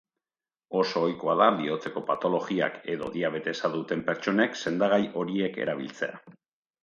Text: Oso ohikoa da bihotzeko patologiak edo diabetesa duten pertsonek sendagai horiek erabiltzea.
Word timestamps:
Oso 0.77 1.01
ohikoa 1.07 1.33
da 1.41 1.49
bihotzeko 1.57 2.01
patologiak 2.07 2.79
edo 2.95 3.09
diabetesa 3.17 3.71
duten 3.75 4.03
pertsonek 4.07 4.57
sendagai 4.63 5.01
horiek 5.23 5.63
erabiltzea. 5.67 6.19